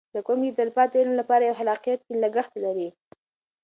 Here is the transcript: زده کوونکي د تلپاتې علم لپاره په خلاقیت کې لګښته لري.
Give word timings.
زده 0.13 0.21
کوونکي 0.27 0.49
د 0.53 0.57
تلپاتې 0.59 0.95
علم 1.01 1.13
لپاره 1.21 1.43
په 1.47 1.57
خلاقیت 1.59 1.99
کې 2.05 2.13
لګښته 2.23 2.57
لري. 2.65 2.89